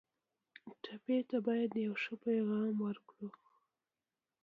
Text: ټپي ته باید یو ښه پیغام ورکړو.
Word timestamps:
ټپي 0.83 1.17
ته 1.29 1.37
باید 1.47 1.71
یو 1.85 1.93
ښه 2.03 2.13
پیغام 2.25 2.73
ورکړو. 2.85 3.27